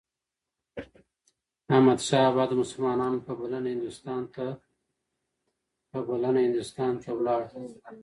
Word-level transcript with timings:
احمدشاه 1.75 2.27
بابا 2.35 2.43
د 2.49 2.53
مسلمانانو 2.63 3.17
په 5.93 6.05
بلنه 6.11 6.39
هندوستان 6.45 6.93
ته 7.03 7.11
لاړ. 7.27 7.41